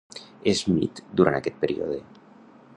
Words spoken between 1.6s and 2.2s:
període.